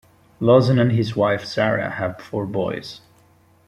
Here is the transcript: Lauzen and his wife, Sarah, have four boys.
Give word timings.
Lauzen 0.41 0.81
and 0.81 0.91
his 0.93 1.15
wife, 1.15 1.45
Sarah, 1.45 1.87
have 1.91 2.19
four 2.19 2.47
boys. 2.47 3.01